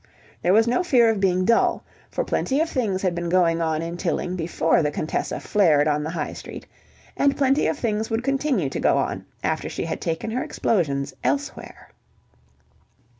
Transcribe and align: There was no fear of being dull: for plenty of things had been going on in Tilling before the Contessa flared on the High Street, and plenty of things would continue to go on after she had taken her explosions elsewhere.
There 0.41 0.51
was 0.51 0.67
no 0.67 0.81
fear 0.81 1.11
of 1.11 1.19
being 1.19 1.45
dull: 1.45 1.83
for 2.09 2.23
plenty 2.25 2.59
of 2.59 2.67
things 2.67 3.03
had 3.03 3.13
been 3.13 3.29
going 3.29 3.61
on 3.61 3.83
in 3.83 3.97
Tilling 3.97 4.35
before 4.35 4.81
the 4.81 4.89
Contessa 4.89 5.39
flared 5.39 5.87
on 5.87 6.01
the 6.03 6.09
High 6.09 6.33
Street, 6.33 6.65
and 7.15 7.37
plenty 7.37 7.67
of 7.67 7.77
things 7.77 8.09
would 8.09 8.23
continue 8.23 8.67
to 8.71 8.79
go 8.79 8.97
on 8.97 9.25
after 9.43 9.69
she 9.69 9.85
had 9.85 10.01
taken 10.01 10.31
her 10.31 10.43
explosions 10.43 11.13
elsewhere. 11.23 11.91